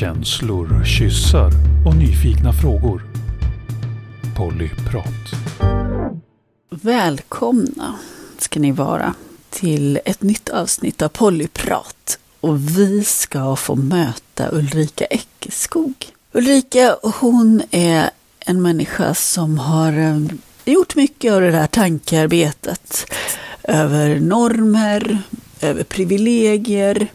[0.00, 1.50] Känslor, kyssar
[1.86, 3.02] och nyfikna frågor.
[4.36, 5.30] Pollyprat.
[6.70, 7.94] Välkomna
[8.38, 9.14] ska ni vara
[9.50, 12.18] till ett nytt avsnitt av Pollyprat.
[12.40, 15.94] Och vi ska få möta Ulrika Eckeskog.
[16.32, 20.18] Ulrika, hon är en människa som har eh,
[20.64, 23.12] gjort mycket av det där tankearbetet
[23.62, 25.18] över normer,
[25.60, 27.08] över privilegier,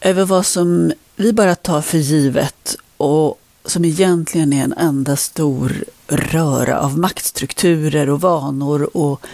[0.00, 5.84] över vad som vi bara tar för givet och som egentligen är en enda stor
[6.08, 9.26] röra av maktstrukturer och vanor och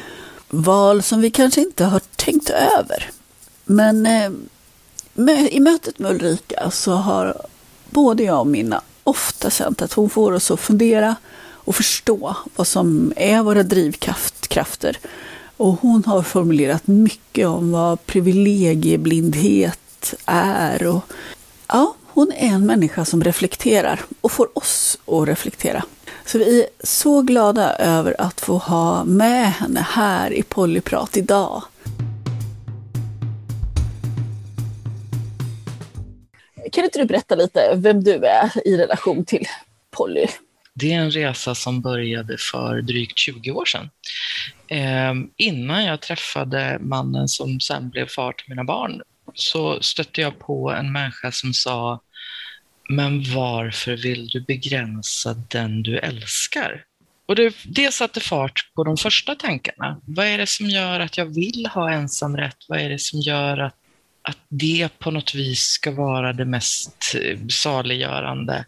[0.50, 3.10] val som vi kanske inte har tänkt över.
[3.64, 4.30] Men eh,
[5.50, 7.36] i mötet med Ulrika så har
[7.90, 11.16] både jag och Minna ofta känt att hon får oss att fundera
[11.64, 14.98] och förstå vad som är våra drivkrafter.
[15.56, 20.86] Och hon har formulerat mycket om vad privilegieblindhet är.
[20.86, 21.02] Och,
[21.72, 25.84] ja, hon är en människa som reflekterar och får oss att reflektera.
[26.24, 31.62] Så vi är så glada över att få ha med henne här i Pollyprat idag.
[36.72, 39.46] Kan inte du berätta lite vem du är i relation till
[39.90, 40.26] Polly?
[40.74, 43.90] Det är en resa som började för drygt 20 år sedan.
[44.68, 49.02] Eh, innan jag träffade mannen som sen blev far till mina barn
[49.34, 52.00] så stötte jag på en människa som sa
[52.88, 56.84] men varför vill du begränsa den du älskar?
[57.28, 60.00] Och det, det satte fart på de första tankarna.
[60.06, 62.56] Vad är det som gör att jag vill ha ensamrätt?
[62.68, 63.74] Vad är det som gör att,
[64.22, 68.64] att det på något vis ska vara det mest eh, saliggörande?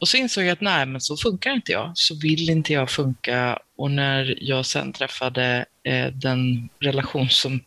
[0.00, 1.92] Och så insåg jag att nej, men så funkar inte jag.
[1.94, 3.58] Så vill inte jag funka.
[3.76, 7.60] Och när jag sen träffade eh, den relation som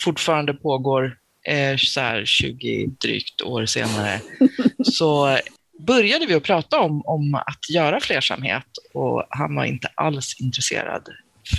[0.00, 1.16] fortfarande pågår
[1.48, 4.20] eh, så här 20 drygt år senare,
[4.84, 5.38] så
[5.78, 11.08] började vi att prata om, om att göra flersamhet och han var inte alls intresserad.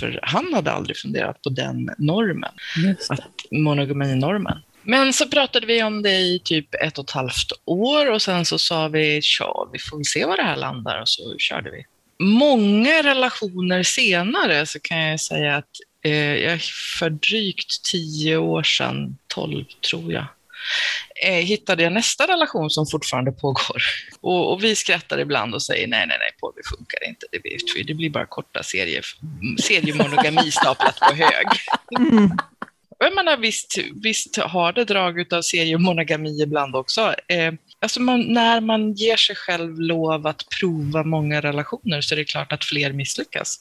[0.00, 2.52] För han hade aldrig funderat på den normen,
[3.08, 4.58] att monogaminormen.
[4.82, 8.44] Men så pratade vi om det i typ ett och ett halvt år och sen
[8.44, 11.84] så sa vi, tja, vi får se var det här landar och så körde vi.
[12.18, 15.70] Många relationer senare så kan jag säga att
[16.04, 16.58] eh,
[16.98, 20.26] för drygt tio år sedan, tolv tror jag,
[21.24, 23.82] eh, hittade jag nästa relation som fortfarande pågår.
[24.20, 27.40] Och, och, vi skrattar ibland och säger nej, nej, nej, på det funkar inte, det
[27.42, 27.82] vi.
[27.82, 29.04] Det blir bara korta serier,
[29.62, 31.46] seriemonogami staplat på hög.
[31.98, 32.30] Mm.
[32.98, 37.14] Jag menar, visst, visst har det drag av seriemonogami ibland också.
[37.28, 37.52] Eh,
[37.84, 42.24] alltså man, när man ger sig själv lov att prova många relationer så är det
[42.24, 43.56] klart att fler misslyckas.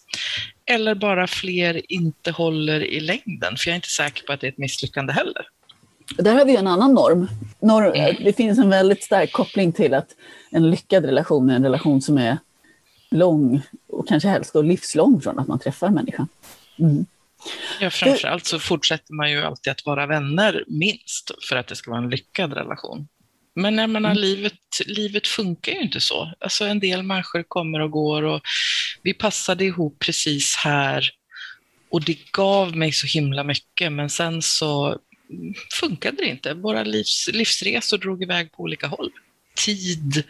[0.66, 4.48] Eller bara fler inte håller i längden, för jag är inte säker på att det
[4.48, 5.48] är ett misslyckande heller.
[6.18, 7.28] Där har vi en annan norm.
[7.60, 7.94] norm.
[7.94, 8.16] Mm.
[8.24, 10.08] Det finns en väldigt stark koppling till att
[10.52, 12.38] en lyckad relation är en relation som är
[13.12, 16.28] lång och kanske helst då livslång från att man träffar människan.
[16.80, 17.06] Mm.
[17.80, 21.92] Ja, framförallt så fortsätter man ju alltid att vara vänner minst för att det ska
[21.92, 23.08] vara en lyckad relation.
[23.56, 24.22] Men jag menar, mm.
[24.22, 26.34] livet, livet funkar ju inte så.
[26.40, 28.42] Alltså en del människor kommer och går och
[29.02, 31.10] vi passade ihop precis här
[31.90, 35.00] och det gav mig så himla mycket men sen så
[35.80, 36.54] funkade det inte.
[36.54, 39.12] Våra livs, livsresor drog iväg på olika håll.
[39.56, 40.24] Tid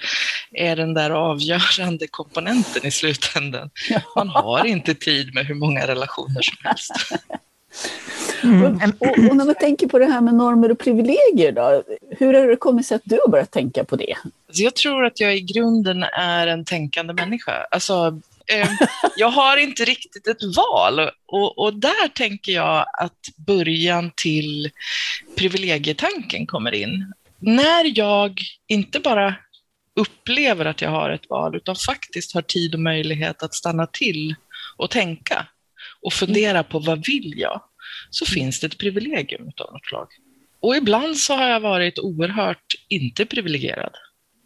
[0.51, 3.69] är den där avgörande komponenten i slutändan.
[4.15, 6.91] Man har inte tid med hur många relationer som helst.
[8.43, 8.91] Mm.
[8.99, 12.47] Och, och, när man tänker på det här med normer och privilegier, då, hur har
[12.47, 14.15] det kommit sig att du har börjat tänka på det?
[14.47, 17.67] Alltså, jag tror att jag i grunden är en tänkande människa.
[17.71, 18.69] Alltså, eh,
[19.17, 24.69] jag har inte riktigt ett val och, och, där tänker jag att början till
[25.35, 27.13] privilegietanken kommer in.
[27.39, 29.35] När jag inte bara
[29.95, 34.35] upplever att jag har ett val utan faktiskt har tid och möjlighet att stanna till
[34.77, 35.47] och tänka
[36.01, 37.61] och fundera på vad vill jag?
[38.13, 40.07] Så finns det ett privilegium av något slag.
[40.59, 43.93] Och ibland så har jag varit oerhört inte privilegierad.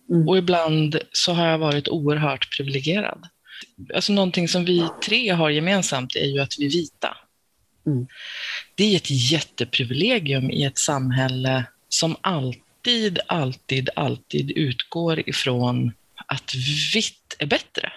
[0.10, 0.28] Mm.
[0.28, 3.24] Och ibland så har jag varit oerhört privilegierad.
[3.96, 7.18] Alltså någonting som vi tre har gemensamt är ju att vi är vita.
[7.88, 8.08] Mm.
[8.76, 15.92] Det är ett jätteprivilegium i ett samhälle som alltid, alltid, alltid utgår ifrån
[16.28, 16.54] att
[16.94, 17.92] vitt är bättre.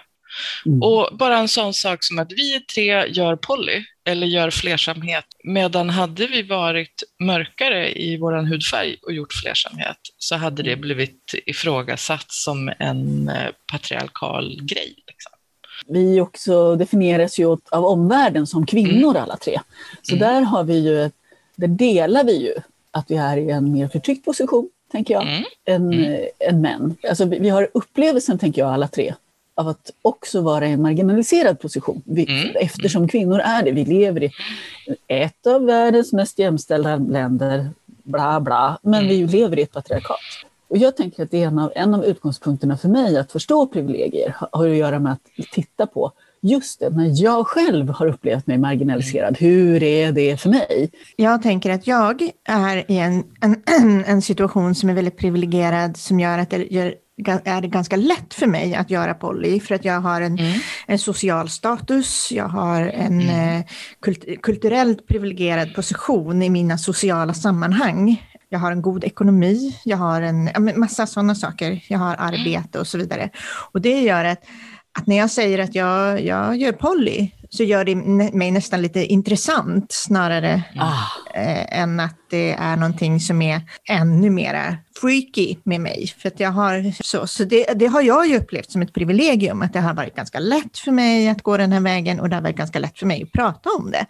[0.65, 0.81] Mm.
[0.83, 5.89] Och bara en sån sak som att vi tre gör poly, eller gör flersamhet, medan
[5.89, 10.81] hade vi varit mörkare i vår hudfärg och gjort flersamhet, så hade det mm.
[10.81, 14.95] blivit ifrågasatt som en eh, patriarkal grej.
[15.07, 15.31] Liksom.
[15.87, 19.23] Vi också definieras ju av omvärlden som kvinnor mm.
[19.23, 19.59] alla tre.
[20.01, 20.27] Så mm.
[20.27, 21.11] där har vi ju,
[21.55, 22.53] där delar vi ju
[22.91, 25.43] att vi är i en mer förtryckt position tänker jag, mm.
[25.65, 26.27] än, mm.
[26.39, 26.95] än män.
[27.09, 29.13] Alltså, vi har upplevelsen, tänker jag, alla tre,
[29.55, 32.01] av att också vara i en marginaliserad position.
[32.05, 32.55] Vi, mm.
[32.55, 33.71] Eftersom kvinnor är det.
[33.71, 34.31] Vi lever i
[35.07, 37.69] ett av världens mest jämställda länder,
[38.03, 39.29] bla bla, men vi mm.
[39.29, 40.17] lever i ett patriarkat.
[40.67, 43.67] Och jag tänker att det är en av, en av utgångspunkterna för mig att förstå
[43.67, 45.21] privilegier har att göra med att
[45.51, 46.11] titta på
[46.41, 50.91] just det, när jag själv har upplevt mig marginaliserad, hur är det för mig?
[51.15, 56.19] Jag tänker att jag är i en, en, en situation som är väldigt privilegierad som
[56.19, 56.95] gör att det gör,
[57.27, 60.59] är det ganska lätt för mig att göra poly för att jag har en, mm.
[60.87, 63.59] en social status, jag har en mm.
[63.59, 63.65] eh,
[64.01, 68.27] kult, kulturellt privilegierad position i mina sociala sammanhang.
[68.49, 72.87] Jag har en god ekonomi, jag har en massa sådana saker, jag har arbete och
[72.87, 73.29] så vidare.
[73.71, 74.43] Och det gör att
[74.99, 77.95] att när jag säger att jag, jag gör poly så gör det
[78.33, 81.37] mig nästan lite intressant snarare ah.
[81.39, 86.13] eh, än att det är någonting som är ännu mera freaky med mig.
[86.17, 89.61] För att jag har, så så det, det har jag ju upplevt som ett privilegium,
[89.61, 92.35] att det har varit ganska lätt för mig att gå den här vägen och det
[92.35, 94.05] har varit ganska lätt för mig att prata om det.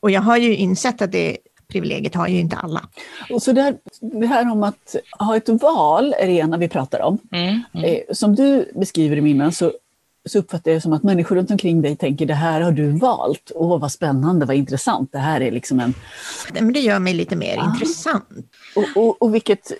[0.00, 1.36] Och jag har ju insett att det
[1.68, 2.82] privilegiet har ju inte alla.
[3.30, 7.00] Och så där, det här om att ha ett val är det ena vi pratar
[7.00, 7.18] om.
[7.32, 7.84] Mm, mm.
[7.84, 9.72] Eh, som du beskriver i minnen så
[10.26, 12.90] så uppfattar jag det som att människor runt omkring dig tänker det här har du
[12.90, 13.52] valt.
[13.54, 15.12] Åh, vad spännande, vad intressant.
[15.12, 15.94] Det här är liksom en...
[16.52, 17.72] Men det gör mig lite mer ah.
[17.72, 18.28] intressant.
[18.76, 19.72] Och, och, och vilket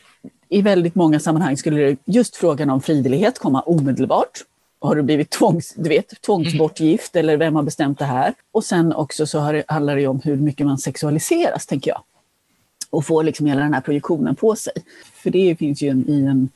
[0.48, 4.44] i väldigt många sammanhang skulle just frågan om frivillighet komma omedelbart.
[4.78, 8.34] Har du blivit tvångs, du vet, tvångsbortgift eller vem har bestämt det här?
[8.52, 12.02] Och sen också så det, handlar det om hur mycket man sexualiseras, tänker jag.
[12.90, 14.72] Och får liksom hela den här projektionen på sig.
[15.14, 16.48] För det finns ju en, i en,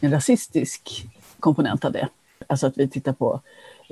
[0.00, 1.06] en rasistisk
[1.40, 2.08] komponent av det.
[2.48, 3.40] Alltså att vi tittar på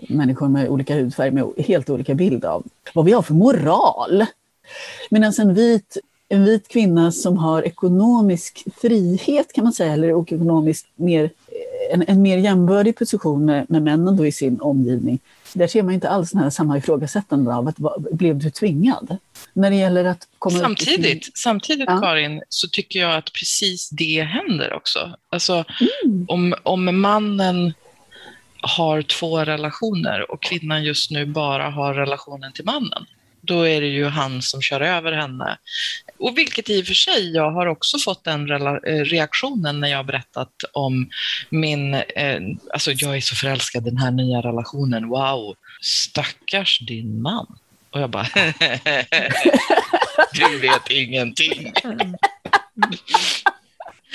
[0.08, 2.64] människor med olika hudfärg med helt olika bild av
[2.94, 4.24] vad vi har för moral.
[5.10, 5.96] Medan en vit,
[6.28, 11.30] en vit kvinna som har ekonomisk frihet kan man säga, eller ekonomiskt mer,
[11.92, 15.18] en, en mer jämbördig position med, med männen då i sin omgivning.
[15.52, 17.76] Där ser man inte alls den här samma ifrågasättande av att
[18.12, 19.16] blev du tvingad?
[19.52, 21.32] När det gäller att komma samtidigt, sin...
[21.34, 22.00] samtidigt ja.
[22.00, 25.10] Karin, så tycker jag att precis det händer också.
[25.28, 25.64] Alltså
[26.04, 26.26] mm.
[26.28, 27.72] om, om mannen
[28.60, 33.06] har två relationer och kvinnan just nu bara har relationen till mannen,
[33.46, 35.58] då är det ju han som kör över henne.
[36.18, 39.96] Och vilket i och för sig, jag har också fått den eh, reaktionen när jag
[39.96, 41.08] har berättat om
[41.50, 42.40] min, eh,
[42.72, 47.58] alltså jag är så förälskad i den här nya relationen, wow, stackars din man.
[47.90, 48.26] Och jag bara,
[50.32, 51.72] du vet ingenting.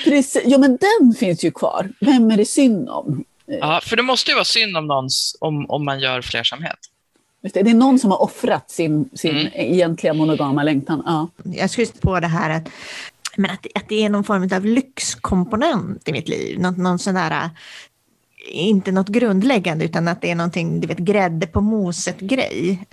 [0.04, 0.42] Precis.
[0.46, 1.92] Jo, men den finns ju kvar.
[2.00, 3.24] Vem är det synd om?
[3.60, 5.08] Ja, för det måste ju vara synd om någon
[5.40, 6.78] om, om man gör flersamhet.
[7.42, 9.52] Det, är någon som har offrat sin, sin mm.
[9.54, 11.02] egentliga monogama längtan.
[11.06, 11.28] Ja.
[11.44, 12.68] Jag skulle på det här att,
[13.36, 16.60] men att, att det är någon form av lyxkomponent i mitt liv.
[16.60, 17.50] Någon, någon sån där,
[18.50, 22.86] inte något grundläggande, utan att det är någonting, du vet, grädde på moset-grej.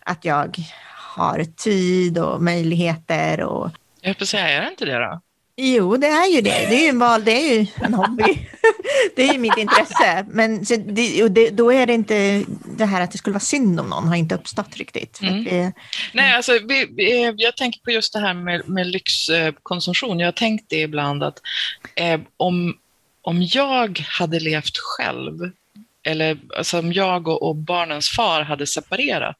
[0.00, 0.58] Att jag
[0.94, 3.40] har tid och möjligheter.
[3.40, 3.70] Och...
[4.00, 5.20] Jag höll på att säga, är det inte det då?
[5.60, 6.50] Jo, det är ju det.
[6.50, 8.38] Det är ju en val, det är ju en hobby.
[9.16, 10.26] det är ju mitt intresse.
[10.28, 13.88] Men det, det, då är det inte det här att det skulle vara synd om
[13.88, 15.20] någon har inte uppstått riktigt.
[15.22, 15.44] Mm.
[15.44, 15.72] Det,
[16.12, 20.18] Nej, alltså, vi, vi, jag tänker på just det här med, med lyxkonsumtion.
[20.18, 21.40] Jag har tänkt det ibland att
[21.94, 22.78] eh, om,
[23.22, 25.50] om jag hade levt själv
[26.02, 29.38] eller alltså om jag och, och, barnens far hade separerat,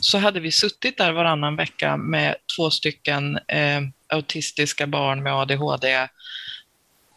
[0.00, 3.80] så hade vi suttit där varannan vecka med två stycken eh,
[4.10, 6.08] autistiska barn med ADHD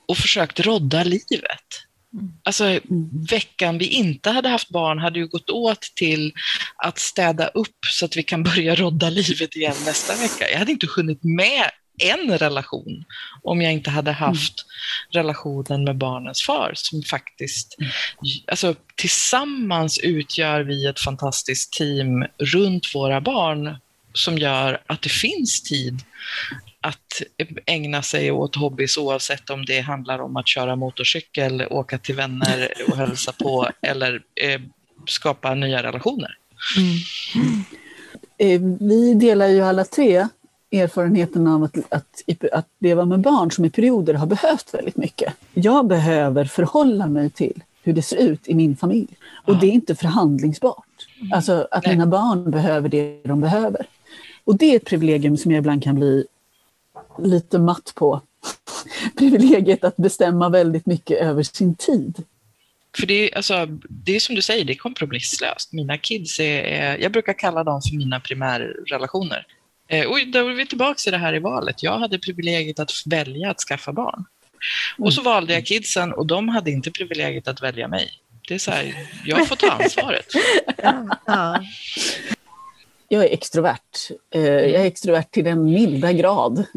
[0.08, 1.84] och försökt rodda livet.
[2.14, 2.34] Mm.
[2.44, 2.82] Alltså mm.
[3.30, 6.34] veckan vi inte hade haft barn hade ju gått åt till
[6.76, 10.50] att städa upp så att vi kan börja rodda livet igen nästa vecka.
[10.52, 13.06] Jag hade inte hunnit med en relation
[13.44, 15.24] om jag inte hade haft mm.
[15.24, 17.92] relationen med barnens far som faktiskt, mm.
[18.48, 23.78] alltså tillsammans utgör vi ett fantastiskt team runt våra barn
[24.14, 26.02] som gör att det finns tid
[26.84, 27.22] att
[27.66, 32.74] ägna sig åt hobbys oavsett om det handlar om att köra motorcykel, åka till vänner
[32.88, 34.62] och hälsa på eller eh,
[35.08, 36.38] skapa nya relationer.
[36.78, 37.63] Mm.
[38.38, 40.28] Eh, vi delar ju alla tre
[40.72, 45.34] erfarenheten av att, att, att leva med barn som i perioder har behövt väldigt mycket.
[45.54, 49.08] Jag behöver förhålla mig till hur det ser ut i min familj.
[49.46, 50.86] Och det är inte förhandlingsbart.
[51.34, 51.96] Alltså att Nej.
[51.96, 53.86] mina barn behöver det de behöver.
[54.44, 56.25] Och det är ett privilegium som jag ibland kan bli
[57.20, 58.22] lite matt på.
[59.17, 62.24] Privilegiet att bestämma väldigt mycket över sin tid.
[63.00, 65.74] För det är, alltså, det är som du säger, det är kompromisslöst.
[65.74, 69.46] Mina kids är, jag brukar kalla dem för mina primärrelationer.
[69.88, 71.84] Eh, och då är vi tillbaka till det här i valet.
[71.84, 74.25] Jag hade privilegiet att välja att skaffa barn.
[74.98, 78.10] Och så valde jag kidsen och de hade inte privilegiet att välja mig.
[78.48, 80.25] Det är så här, jag får ta ansvaret.
[81.25, 81.63] Ja.
[83.13, 84.10] Jag är extrovert.
[84.36, 86.65] Eh, Jag är extrovert till den milda grad.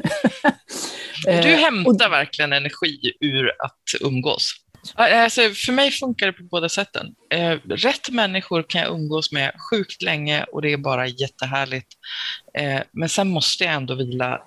[1.24, 4.52] Du Eh, hämtar verkligen energi ur att umgås.
[4.94, 7.14] Alltså, för mig funkar det på båda sätten.
[7.30, 11.86] Eh, rätt människor kan jag umgås med sjukt länge och det är bara jättehärligt.
[12.58, 14.42] Eh, men sen måste jag ändå vila.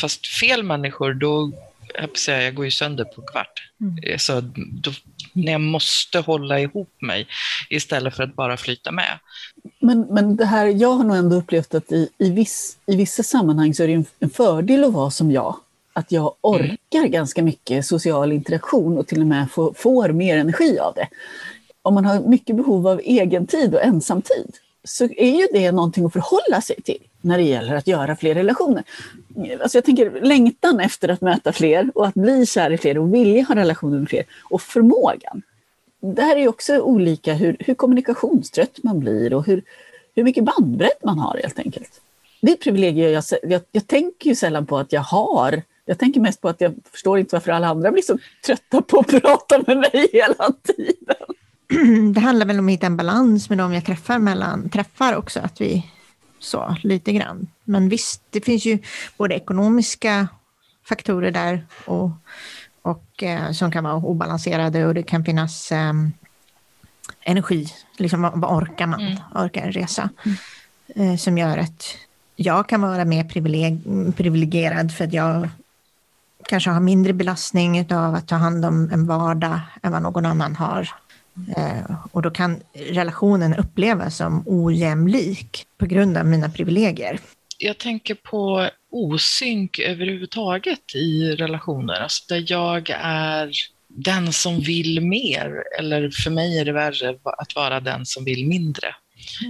[0.00, 1.52] Fast fel människor, då
[2.26, 3.62] jag går ju sönder på kvart.
[4.06, 4.40] Eh, Så
[4.82, 4.90] då,
[5.34, 7.26] när jag måste hålla ihop mig
[7.68, 9.18] istället för att bara flyta med.
[9.80, 13.22] Men, men det här, jag har nog ändå upplevt att i, i, viss, i vissa
[13.22, 15.56] sammanhang så är det en, en fördel att vara som jag.
[15.92, 20.78] Att jag orkar ganska mycket social interaktion och till och med får, får mer energi
[20.78, 21.08] av det.
[21.82, 26.04] Om man har mycket behov av egen tid och ensamtid så är ju det någonting
[26.04, 28.84] att förhålla sig till när det gäller att göra fler relationer.
[29.62, 33.14] Alltså jag tänker längtan efter att möta fler och att bli kär i fler och
[33.14, 35.42] vilja ha relationer med fler och förmågan.
[36.00, 39.62] Det här är ju också olika hur, hur kommunikationstrött man blir och hur,
[40.14, 42.00] hur mycket bandbredd man har helt enkelt.
[42.40, 45.62] Det är ett privilegium jag, jag, jag tänker ju sällan på att jag har.
[45.84, 48.98] Jag tänker mest på att jag förstår inte varför alla andra blir så trötta på
[48.98, 51.34] att prata med mig hela tiden.
[52.14, 55.40] Det handlar väl om att hitta en balans med de jag träffar mellan träffar också,
[55.40, 55.84] att vi
[56.44, 57.46] så lite grann.
[57.64, 58.78] Men visst, det finns ju
[59.16, 60.28] både ekonomiska
[60.88, 62.10] faktorer där och,
[62.82, 65.92] och eh, som kan vara obalanserade och det kan finnas eh,
[67.22, 69.16] energi, liksom vad, orkar man, Mm.
[69.34, 70.10] orkar en resa,
[70.96, 71.84] eh, som gör att
[72.36, 75.48] jag kan vara mer privileg- privilegierad för att jag
[76.48, 80.56] kanske har mindre belastning av att ta hand om en vardag än vad någon annan
[80.56, 80.88] har.
[81.56, 87.18] Eh, och då kan relationen upplevas som ojämlik på grund av mina privilegier.
[87.58, 91.94] jag tänker på osynk överhuvudtaget i relationer.
[91.94, 93.50] Alltså där jag är
[93.88, 98.46] den som vill mer, eller för mig är det värre att vara den som vill
[98.46, 98.94] mindre.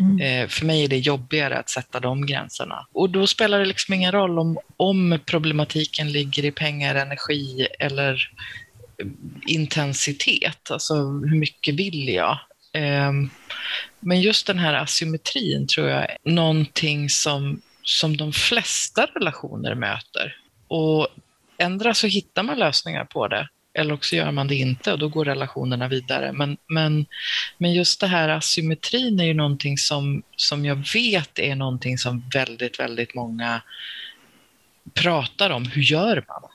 [0.00, 0.20] Mm.
[0.20, 2.86] Eh, för mig är det jobbigare att sätta de gränserna.
[2.92, 8.30] Och då spelar det liksom ingen roll om, om problematiken ligger i pengar, energi eller
[9.46, 10.70] intensitet.
[10.70, 12.38] Alltså hur mycket vill jag?
[12.72, 13.30] Ehm,
[14.00, 20.36] men just den här asymmetrin tror jag är någonting som, som de flesta relationer möter.
[20.68, 21.08] Och
[21.58, 25.08] ändra så hittar man lösningar på det, eller också gör man det inte och då
[25.08, 26.32] går relationerna vidare.
[26.32, 27.06] Men, men,
[27.58, 32.22] men just det här asymmetrin är ju någonting som, som jag vet är någonting som
[32.34, 33.62] väldigt, väldigt många
[34.94, 35.66] pratar om.
[35.66, 36.50] Hur gör man?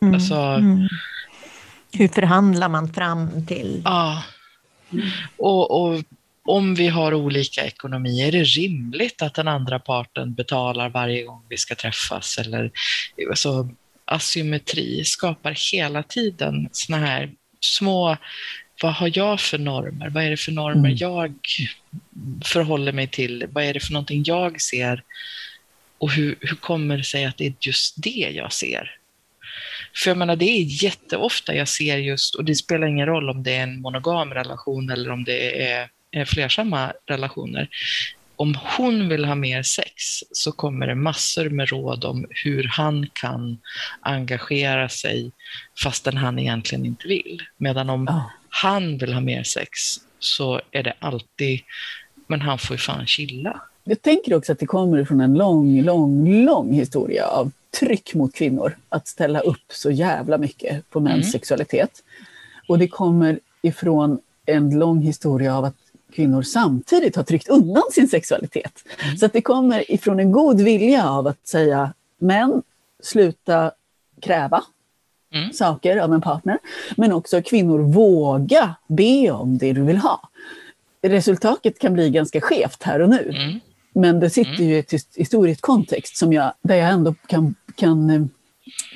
[0.00, 0.14] Mm.
[0.14, 0.88] Alltså- Mm.
[1.98, 3.82] Hur förhandlar man fram till...
[3.84, 4.22] Ja.
[5.36, 6.02] Och, och
[6.44, 11.42] om vi har olika ekonomi, är det rimligt att den andra parten betalar varje gång
[11.48, 12.38] vi ska träffas?
[12.38, 12.70] Eller,
[13.30, 13.68] alltså,
[14.04, 18.16] asymmetri skapar hela tiden såna här små,
[18.82, 20.08] vad har jag för normer?
[20.10, 20.96] Vad är det för normer Mm.
[20.96, 21.34] jag
[22.44, 23.46] förhåller mig till?
[23.52, 25.02] Vad är det för någonting jag ser?
[25.98, 28.95] Och hur, hur kommer det sig att det är just det jag ser?
[30.02, 33.42] För jag menar, det är jätteofta jag ser just, och det spelar ingen roll om
[33.42, 37.68] det är en monogam relation eller om det är, är flersamma relationer.
[38.36, 39.92] Om hon vill ha mer sex
[40.32, 43.58] så kommer det massor med råd om hur han kan
[44.00, 45.30] engagera sig
[45.82, 47.42] fastän han egentligen inte vill.
[47.56, 48.30] Medan om Ja.
[48.48, 49.70] han vill ha mer sex
[50.18, 51.60] så är det alltid,
[52.26, 53.60] men han får ju fan chilla.
[53.84, 58.34] Jag tänker också att det kommer från en lång, lång, lång historia av tryck mot
[58.34, 61.32] kvinnor att ställa upp så jävla mycket på mäns Mm.
[61.32, 62.02] sexualitet.
[62.68, 65.74] Och det kommer ifrån en lång historia av att
[66.12, 68.84] kvinnor samtidigt har tryckt undan sin sexualitet.
[69.04, 69.16] Mm.
[69.16, 72.62] Så att det kommer ifrån en god vilja av att säga män,
[73.02, 73.70] sluta
[74.20, 74.62] kräva
[75.34, 75.52] Mm.
[75.52, 76.58] saker av en partner.
[76.96, 80.28] Men också kvinnor, våga be om det du vill ha.
[81.02, 83.34] Resultatet kan bli ganska skevt här och nu.
[83.36, 83.60] Mm.
[83.94, 87.54] Men det sitter ju i ett his- historiskt kontext som jag, där jag ändå kan,
[87.76, 88.22] kan eh,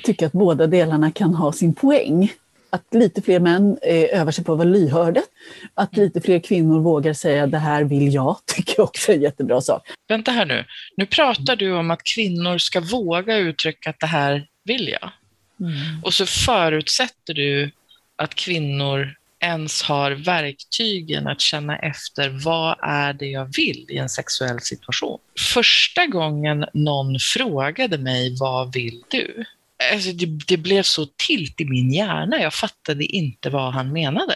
[0.03, 2.31] tycka att båda delarna kan ha sin poäng.
[2.69, 5.21] Att lite fler män eh, övar sig på att vara lyhörda.
[5.73, 9.21] Att lite fler kvinnor vågar säga det här vill jag, tycker jag också är en
[9.21, 9.87] jättebra sak.
[10.07, 10.65] Vänta här nu.
[10.97, 15.11] Nu pratar du om att kvinnor ska våga uttrycka att det här vill jag.
[16.03, 17.71] Och så förutsätter du
[18.15, 24.09] att kvinnor ens har verktygen att känna efter vad är det jag vill i en
[24.09, 25.19] sexuell situation.
[25.53, 29.45] Första gången någon frågade mig vad vill du?
[29.93, 34.35] Alltså det, det blev så tilt i min hjärna, jag fattade inte vad han menade.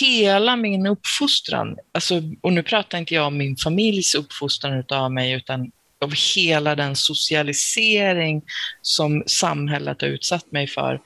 [0.00, 5.32] Hela min uppfostran, alltså, och nu pratar inte jag om min familjs uppfostran utav mig,
[5.32, 5.70] utan
[6.02, 8.42] av hela den socialisering
[8.82, 11.00] som samhället har utsatt mig för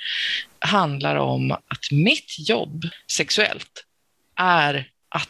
[0.58, 3.84] handlar om att mitt jobb sexuellt
[4.36, 5.28] är att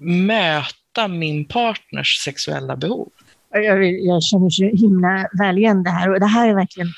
[0.00, 3.08] möta min partners sexuella behov.
[3.50, 6.88] Jag, jag känner så himla väl igen det här och det här är verkligen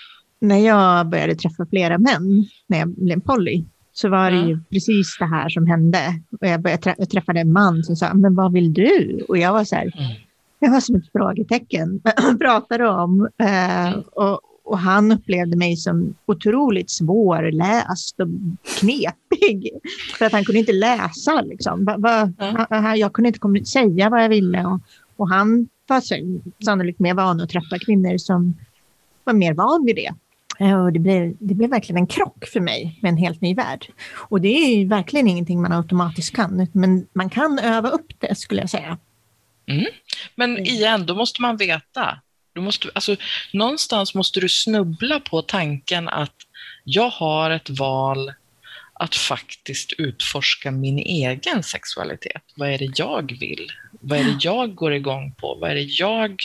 [0.40, 5.16] när jag började träffa flera män när jag blev poly så var det ju precis
[5.18, 6.20] det här som hände.
[6.40, 9.24] Och jag, började, jag träffade en man som sa, men vad vill du?
[9.28, 10.16] Och jag var så här, mm.
[10.66, 12.00] Jag var som ett frågetecken.
[12.40, 13.28] pratade om.
[13.38, 18.28] Eh, och, och han upplevde mig som otroligt svårläst och
[18.78, 19.70] knepig.
[20.18, 21.40] För att han kunde inte läsa.
[21.40, 21.84] Liksom.
[21.84, 22.96] Va, va, mm.
[22.96, 24.64] Jag kunde inte säga vad jag ville.
[24.64, 24.80] Och,
[25.16, 26.02] och han var
[26.64, 28.54] sannolikt mer van att träffa kvinnor som
[29.24, 30.14] var mer van vid det.
[30.58, 33.54] Eh, och det, blev, det blev verkligen en krock för mig med en helt ny
[33.54, 33.86] värld.
[34.14, 38.60] Och det är verkligen ingenting man automatiskt kan, men man kan öva upp det skulle
[38.60, 38.98] jag säga.
[39.66, 39.86] Mm.
[40.34, 40.64] Men mm.
[40.64, 42.20] igen, då måste man veta.
[42.52, 43.16] Du måste, alltså,
[43.52, 46.34] någonstans måste du snubbla på tanken att
[46.84, 48.32] jag har ett val
[48.92, 52.42] att faktiskt utforska min egen sexualitet.
[52.56, 53.72] Vad är det jag vill?
[54.00, 55.54] Vad är det jag går igång på?
[55.60, 56.42] Vad är det jag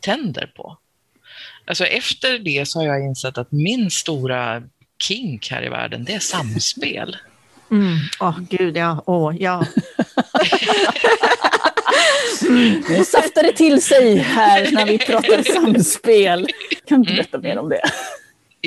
[0.00, 0.78] tänder på?
[1.66, 4.62] Alltså efter det så har jag insett att min stora
[5.02, 7.16] kink här i världen, det är samspel.
[7.70, 7.98] Mm.
[8.20, 9.02] Åh, oh, gud ja.
[9.06, 9.66] Oh, ja.
[12.88, 16.48] Nu saftar det till sig här när vi pratar samspel.
[16.86, 17.80] Kan du berätta mer om det?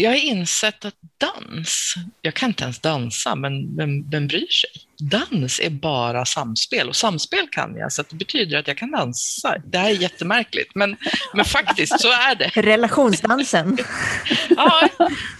[0.01, 4.69] jag har insett att dans, jag kan inte ens dansa, men vem, vem bryr sig?
[4.99, 9.55] Dans är bara samspel och samspel kan jag, så det betyder att jag kan dansa.
[9.65, 10.97] Det här är jättemärkligt, men,
[11.33, 12.51] men faktiskt så är det.
[12.61, 13.77] Relationsdansen.
[14.49, 14.89] ja,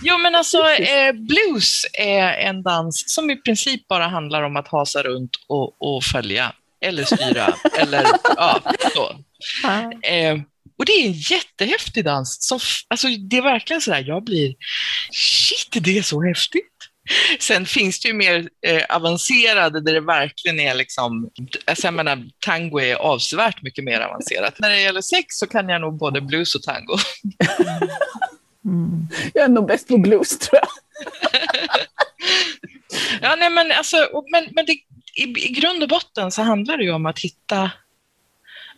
[0.01, 4.67] jo men alltså eh, blues är en dans som i princip bara handlar om att
[4.67, 8.61] hasa runt och, och följa, eller styra, eller ja,
[8.93, 9.09] så.
[10.07, 10.37] Eh,
[10.77, 12.37] och det är en jättehäftig dans.
[12.41, 14.55] Som, alltså det är verkligen så där, jag blir,
[15.11, 16.73] shit, det är så häftigt.
[17.39, 21.29] Sen finns det ju mer eh, avancerade där det verkligen är liksom,
[21.65, 24.59] alltså jag menar, tango är avsevärt mycket mer avancerat.
[24.59, 26.97] När det gäller sex så kan jag nog både blues och tango.
[28.65, 29.07] Mm.
[29.33, 30.69] Jag är nog bäst på blues tror jag.
[33.21, 33.97] ja, nej men alltså,
[34.31, 34.77] men, men det,
[35.17, 37.71] i, i grund och botten så handlar det ju om att hitta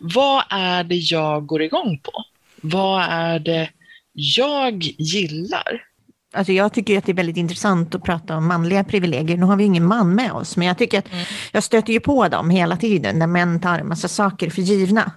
[0.00, 2.12] vad är det jag går igång på?
[2.60, 3.70] Vad är det
[4.12, 5.84] jag gillar?
[6.32, 9.36] Alltså jag tycker att det är väldigt intressant att prata om manliga privilegier.
[9.36, 11.24] Nu har vi ingen man med oss, men jag tycker att mm.
[11.52, 15.12] jag stöter ju på dem hela tiden när män tar en massa saker för givna.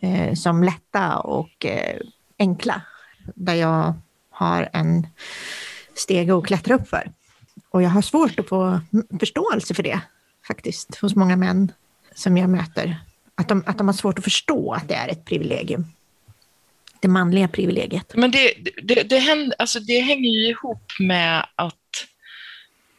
[0.00, 1.96] Eh, som lätta och eh,
[2.38, 2.82] enkla.
[3.34, 3.94] Där jag
[4.30, 5.06] har en
[5.94, 7.10] steg att klättra upp för.
[7.70, 8.80] Och jag har svårt att få
[9.20, 10.00] förståelse för det
[10.46, 11.72] faktiskt hos många män
[12.14, 12.96] som jag möter
[13.34, 15.86] att de, att de har svårt att förstå att det är ett privilegium.
[17.00, 18.12] Det manliga privilegiet.
[18.16, 22.06] Men det, det, det, händer, alltså det hänger ju ihop med att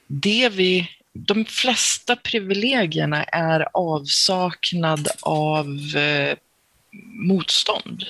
[0.08, 6.38] det vi, de flesta privilegierna är avsaknad av eh,
[7.28, 8.04] motstånd.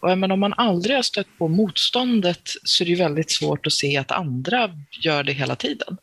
[0.00, 3.72] Och men om man aldrig har stött på motståndet så är det väldigt svårt att
[3.72, 5.96] se att andra gör det hela tiden.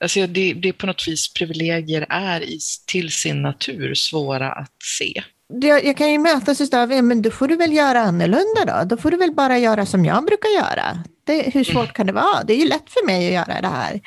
[0.00, 5.22] Alltså det, det på något vis privilegier är i, till sin natur svåra att se.
[5.48, 8.84] Jag, kan ju mötas av, men då får du väl göra annorlunda då?
[8.84, 11.04] Då får du väl bara göra som jag brukar göra.
[11.24, 11.94] Det, hur svårt mm.
[11.94, 12.44] kan det vara?
[12.44, 14.00] Det är ju lätt för mig att göra det här.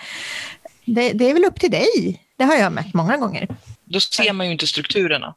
[0.86, 2.24] Det, det, är väl upp till dig.
[2.38, 3.48] Det har jag mött många gånger.
[3.86, 5.36] Då ser man ju inte strukturerna.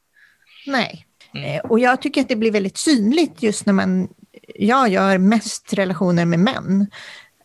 [0.66, 1.06] Nej.
[1.34, 1.50] Mm.
[1.50, 4.08] Eh, och jag tycker att det blir väldigt synligt just när man...
[4.54, 6.86] Jag gör mest relationer med män.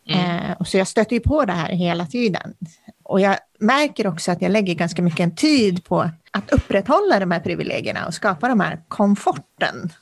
[0.08, 0.50] Mm.
[0.50, 2.54] Eh, och så jag stöter ju på det här hela tiden.
[3.08, 7.40] Och jag märker också att jag lägger ganska mycket tid på att upprätthålla de här
[7.40, 9.92] privilegierna och skapa de här komforten.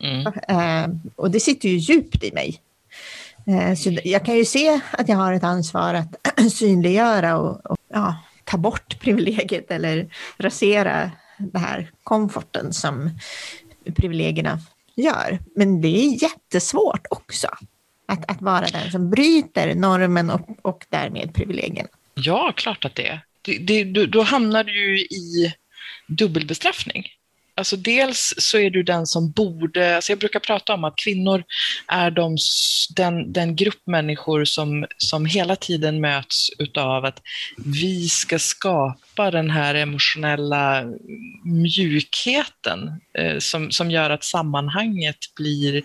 [0.00, 0.26] Mm.
[0.48, 2.60] Eh, och det sitter ju djupt i mig.
[3.46, 7.78] Eh, så jag kan ju se att jag har ett ansvar att synliggöra och, och
[7.88, 13.10] ja, ta bort privilegiet eller rasera den här komforten som
[13.96, 14.58] privilegierna
[14.94, 15.38] gör.
[15.56, 17.48] Men det är jättesvårt också.
[18.06, 21.88] Att, att vara den som bryter normen och, och därmed privilegierna.
[22.14, 23.20] Ja, klart att det är.
[23.42, 25.54] Det, det, då hamnar du ju i
[26.06, 27.04] dubbelbestraffning.
[27.62, 31.44] Alltså dels så är du den som borde, alltså jag brukar prata om att kvinnor
[31.88, 32.36] är de,
[32.96, 37.22] den, den grupp människor som, som hela tiden möts utav att
[37.64, 40.84] vi ska skapa den här emotionella
[41.44, 45.82] mjukheten eh, som, som gör att sammanhanget blir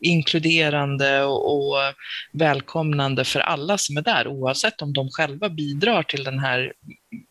[0.00, 1.76] inkluderande och, och
[2.32, 6.72] välkomnande för alla som är där, oavsett om de själva bidrar till den här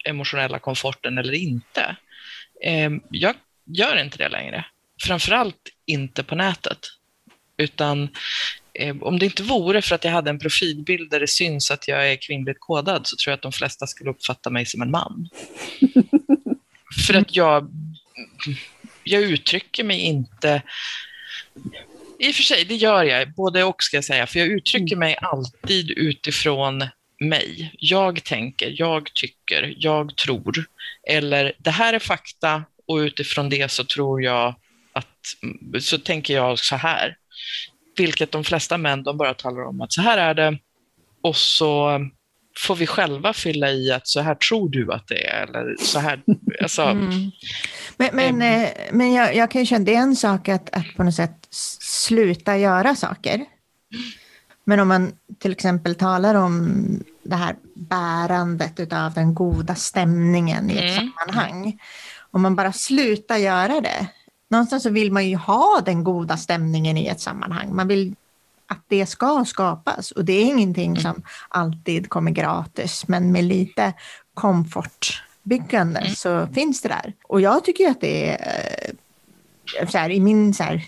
[0.05, 1.95] emotionella komforten eller inte.
[2.63, 3.35] Ehm, jag
[3.73, 4.65] gör inte det längre.
[5.01, 6.79] Framförallt inte på nätet.
[7.57, 8.09] Utan
[8.73, 11.87] eh, om det inte vore för att jag hade en profilbild där det syns att
[11.87, 14.91] jag är kvinnligt kodad så tror jag att de flesta skulle uppfatta mig som en
[14.91, 15.29] man.
[17.07, 17.71] för att jag,
[19.03, 20.61] jag uttrycker mig inte
[22.19, 24.95] i och för sig, det gör jag, både och ska jag säga, för jag uttrycker
[24.95, 26.87] mig alltid utifrån
[27.19, 27.75] mig.
[27.79, 30.65] Jag tänker, jag tycker, jag tror.
[31.07, 34.55] Eller det här är fakta och utifrån det så tror jag
[34.93, 37.15] att, så tänker jag så här.
[37.97, 40.57] Vilket de flesta män, de bara talar om att så här är det
[41.21, 41.99] och så
[42.57, 45.99] får vi själva fylla i att så här tror du att det är, eller så
[45.99, 46.21] här,
[46.61, 46.81] alltså.
[46.81, 47.31] Mm.
[47.97, 50.95] Men, men, eh, men jag, jag, kan ju känna, det är en sak att, att
[50.95, 51.47] på något sätt
[51.79, 53.45] sluta göra saker.
[54.63, 56.83] Men om man till exempel talar om
[57.23, 61.11] det här bärandet av den goda stämningen i ett mm.
[61.17, 61.79] sammanhang.
[62.31, 64.07] Om man bara slutar göra det.
[64.49, 67.75] Någonstans så vill man ju ha den goda stämningen i ett sammanhang.
[67.75, 68.15] Man vill
[68.67, 71.01] att det ska skapas och det är ingenting mm.
[71.01, 73.93] som alltid kommer gratis men med lite
[74.33, 76.15] komfortbyggande mm.
[76.15, 77.13] så finns det där.
[77.23, 78.93] Och jag tycker att det är
[79.81, 80.85] eh, så här, i min så här,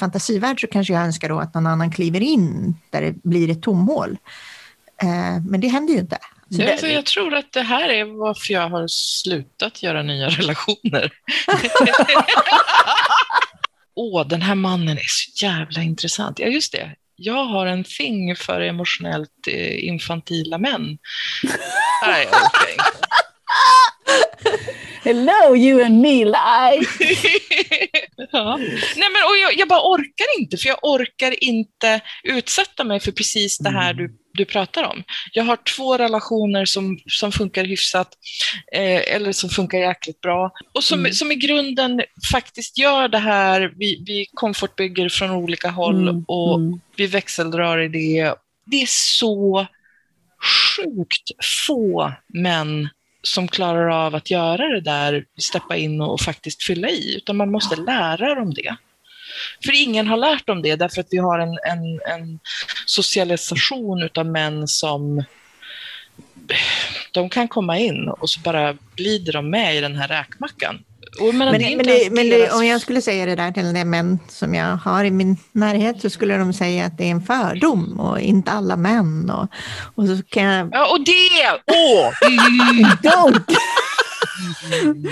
[0.00, 3.62] fantasivärld så kanske jag önskar då att någon annan kliver in där det blir ett
[3.62, 4.18] tomhål.
[5.02, 6.18] Eh, men det händer ju inte.
[6.50, 10.28] Så det, så jag tror att det här är varför jag har slutat göra nya
[10.28, 11.12] relationer.
[13.94, 16.38] Åh, den här mannen är så jävla intressant.
[16.38, 16.90] Ja, just det.
[17.16, 20.98] Jag har en thing för emotionellt eh, infantila män.
[22.06, 22.76] Nej, okay.
[25.06, 26.86] Hello you and me lie.
[28.32, 28.56] ja.
[28.96, 33.12] Nej, men, och jag, jag, bara orkar inte, för jag orkar inte utsätta mig för
[33.12, 35.02] precis det här du, du pratar om.
[35.32, 38.08] Jag har två relationer som, som funkar hyfsat,
[38.72, 41.12] eh, eller som funkar jäkligt bra, och som, mm.
[41.12, 46.24] som i grunden faktiskt gör det här, vi, vi komfortbygger från olika håll mm.
[46.28, 46.80] och mm.
[46.96, 48.34] vi växeldrar i det.
[48.66, 49.66] Det är så
[50.76, 51.30] sjukt
[51.66, 52.88] få män
[53.22, 57.50] som klarar av att göra det där, steppa in och, faktiskt fylla i, utan man
[57.50, 58.76] måste lära dem det.
[59.64, 62.38] För ingen har lärt dem det, därför att vi har en, en, en
[62.86, 65.24] socialisation av män som
[67.12, 70.84] de kan komma in och så bara glider de med i den här räkmackan.
[71.20, 73.84] Men, men, det, men, det, men det, om jag skulle säga det där till de
[73.84, 77.22] män som jag har i min närhet så skulle de säga att det är en
[77.22, 79.30] fördom och inte alla män.
[79.30, 79.48] Och,
[79.94, 80.68] och så kan jag...
[80.72, 81.60] Ja, och det!
[81.66, 82.10] Åh!
[84.82, 85.02] Mm.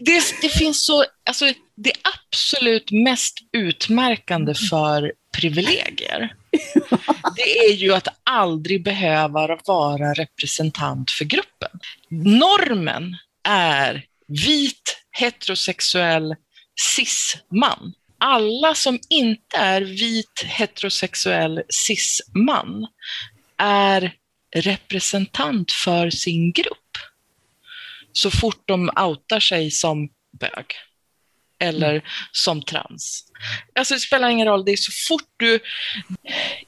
[0.00, 1.44] det, det finns så, alltså
[1.76, 6.34] det absolut mest utmärkande för privilegier,
[7.36, 11.70] det är ju att aldrig behöva vara representant för gruppen.
[12.10, 13.16] Normen
[13.48, 16.36] är vit heterosexuell
[16.96, 17.94] cis-man.
[18.18, 22.86] Alla som inte är vit heterosexuell cis-man
[23.58, 24.14] är
[24.56, 26.78] representant för sin grupp
[28.12, 30.08] så fort de outar sig som
[30.40, 30.66] bög
[31.64, 32.02] eller mm.
[32.32, 33.24] som trans.
[33.78, 35.60] Alltså det spelar ingen roll, det är så fort du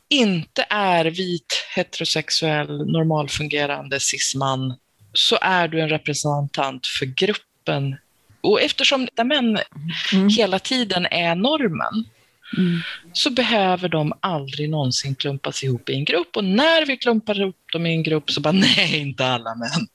[0.09, 4.74] inte är vit, heterosexuell, normalfungerande cis-man
[5.12, 7.96] så är du en representant för gruppen
[8.40, 9.59] och eftersom män
[10.12, 10.28] mm.
[10.28, 12.04] hela tiden är normen,
[12.56, 12.80] mm.
[13.12, 16.37] så behöver de aldrig någonsin klumpas ihop i en grupp.
[16.37, 19.87] Och när vi klumpar ihop dem i en grupp så bara, nej, inte alla män.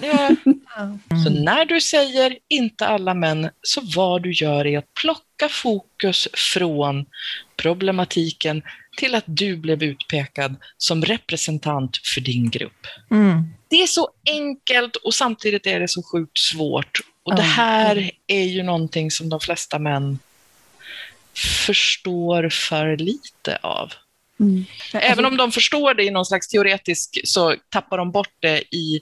[1.24, 6.28] Så när du säger inte alla män, så vad du gör är att plocka fokus
[6.32, 7.06] från
[7.56, 8.62] problematiken
[8.96, 12.86] till att du blev utpekad som representant för din grupp.
[13.10, 13.44] Mm.
[13.68, 17.00] Det är så enkelt och samtidigt är det så sjukt svårt.
[17.22, 20.18] Och det här är ju någonting som de flesta män
[21.34, 23.92] förstår för lite av.
[24.40, 24.64] Mm.
[24.92, 29.00] Även om de förstår det i någon slags teoretisk så tappar de bort det i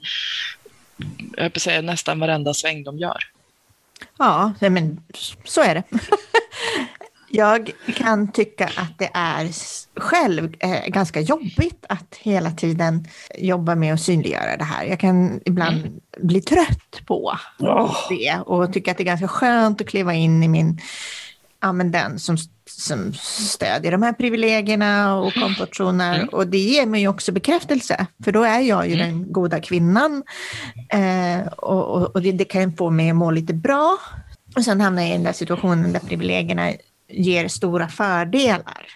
[1.37, 3.17] jag säga, nästan varenda sväng de gör.
[4.17, 5.03] Ja, men
[5.43, 5.83] så är det.
[7.31, 9.49] Jag kan tycka att det är
[9.99, 14.83] själv eh, ganska jobbigt att hela tiden jobba med att synliggöra det här.
[14.83, 15.99] Jag kan ibland mm.
[16.17, 17.95] bli trött på oh.
[18.09, 20.79] det och tycka att det är ganska skönt att kliva in i min,
[21.61, 25.47] ja men den som, som stödjer de här privilegierna och mm.
[25.47, 26.15] komfortzoner.
[26.15, 26.29] Mm.
[26.29, 29.07] Och det ger mig också bekräftelse, för då är jag ju mm.
[29.07, 30.23] den goda kvinnan.
[30.89, 33.97] Eh, och, och, och det, det, kan få mig att må lite bra.
[34.55, 36.71] Och sen hamnar jag i den där situationen där privilegierna
[37.07, 38.87] ger stora fördelar.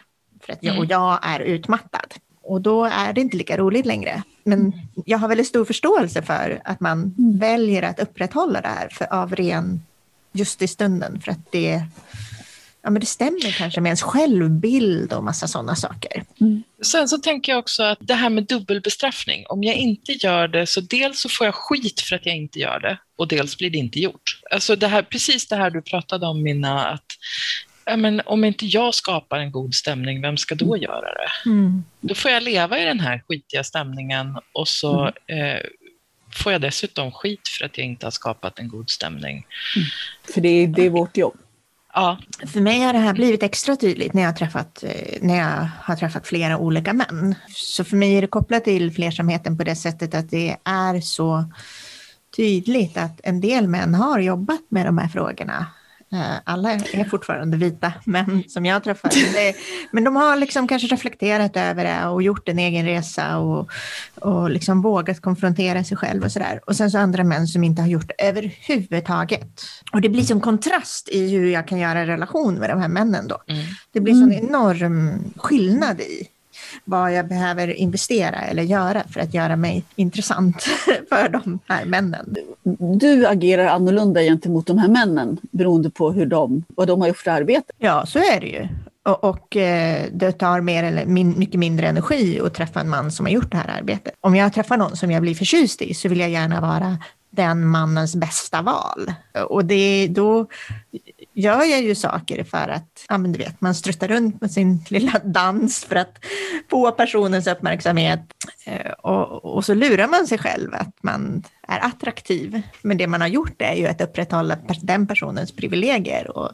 [0.45, 0.89] För att jag, och mm.
[0.89, 2.13] jag är utmattad.
[2.43, 4.23] Och då är det inte lika roligt längre.
[4.43, 4.73] Men mm.
[5.05, 9.35] jag har väldigt stor förståelse för att man väljer att upprätthålla det här för, av
[9.35, 9.81] ren
[10.31, 11.21] just i stunden.
[11.21, 11.83] För att det,
[12.83, 16.23] ja, men det stämmer kanske med ens självbild och massa sådana saker.
[16.41, 16.63] Mm.
[16.81, 20.65] Sen så tänker jag också att det här med dubbelbestraffning, om jag inte gör det
[20.65, 23.69] så dels så får jag skit för att jag inte gör det och dels blir
[23.69, 24.39] det inte gjort.
[24.51, 27.05] Alltså det här, precis det här du pratade om Minna, att
[27.85, 31.49] ja, men om inte jag skapar en god stämning, vem ska då göra det?
[31.49, 31.83] Mm.
[32.01, 35.55] Då får jag leva i den här skitiga stämningen och så mm.
[35.55, 35.61] eh,
[36.35, 39.45] får jag dessutom skit för att jag inte har skapat en god stämning.
[39.75, 39.87] Mm.
[40.33, 41.37] För det är, det är vårt jobb.
[41.93, 42.17] Ja.
[42.47, 45.69] För mig har det här blivit extra tydligt när jag, har träffat, eh, när jag
[45.81, 47.35] har träffat flera olika män.
[47.55, 51.45] Så för mig är det kopplat till flersamheten på det sättet att det är så
[52.35, 55.65] tydligt att en del män har jobbat med de här frågorna
[56.43, 59.11] alla är fortfarande vita män som jag träffar.
[59.91, 63.69] Men de har liksom kanske reflekterat över det och gjort en egen resa och,
[64.15, 66.59] och liksom vågat konfrontera sig själv och sådär.
[66.65, 69.61] Och sen så andra män som inte har gjort det överhuvudtaget.
[69.93, 73.27] Och det blir som kontrast i hur jag kan göra relation med de här männen
[73.27, 73.43] då.
[73.47, 73.65] Mm.
[73.91, 74.47] Det blir sån mm.
[74.47, 76.27] enorm skillnad i
[76.83, 80.63] vad jag behöver investera eller göra för att göra mig intressant
[81.09, 82.35] för de här männen.
[82.99, 87.17] Du agerar annorlunda gentemot de här männen beroende på hur de, vad de har gjort
[87.17, 87.73] för arbete.
[87.77, 88.67] Ja, så är det ju.
[89.03, 93.11] Och, och eh, det tar mer eller min, mycket mindre energi att träffa en man
[93.11, 94.13] som har gjort det här arbetet.
[94.21, 96.97] Om jag träffar någon som jag blir förtjust i så vill jag gärna vara
[97.29, 99.13] den mannens bästa val.
[99.49, 100.47] Och det, då
[101.33, 104.85] gör jag ju saker för att, ja men du vet, man struttar runt med sin
[104.89, 106.25] lilla dans för att
[106.69, 108.19] få personens uppmärksamhet.
[108.65, 112.61] Eh, och, och så lurar man sig själv att man är attraktiv.
[112.81, 116.51] Men det man har gjort är ju att upprätthålla den personens privilegier och,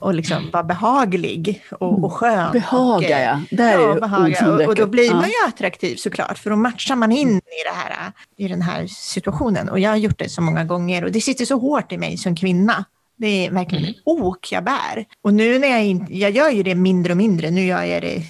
[0.00, 2.52] och liksom vara behaglig och, och skön.
[2.52, 3.40] Behaga, och, ja.
[3.50, 4.52] Där ja, är behaga.
[4.52, 7.76] Och, och, då blir man ju attraktiv såklart, för då matchar man in i, det
[7.76, 9.68] här, i den här situationen.
[9.68, 12.16] Och jag har gjort det så många gånger och det sitter så hårt i mig
[12.16, 12.84] som kvinna
[13.20, 13.96] det är verkligen mm.
[14.04, 15.06] ok jag bär.
[15.22, 18.02] Och nu när jag inte, jag gör ju det mindre och mindre, nu gör jag
[18.02, 18.22] det,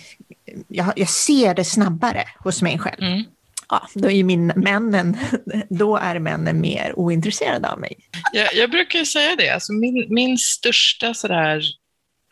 [0.68, 3.02] jag, jag ser det snabbare hos mig själv.
[3.02, 3.24] Mm.
[3.68, 5.16] Ja, då är min, männen,
[5.68, 7.96] då är männen mer ointresserade av mig.
[8.32, 11.62] Jag, jag brukar säga det, alltså min, min största sådär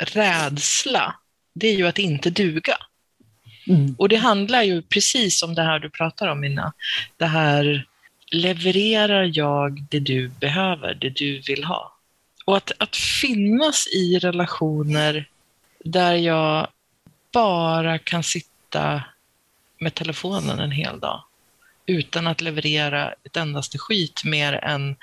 [0.04, 1.14] rädsla,
[1.54, 2.76] det är ju att inte duga.
[3.68, 3.94] Mm.
[3.98, 6.72] Och det handlar ju precis om det här du pratar om, Minna.
[7.16, 7.86] Det här,
[8.32, 11.97] levererar jag det du behöver, det du vill ha?
[12.48, 15.28] Och att, att finnas i relationer
[15.84, 16.68] där jag
[17.32, 19.02] bara kan sitta
[19.78, 21.24] med telefonen en hel dag
[21.86, 24.96] utan att leverera ett endaste skit mer än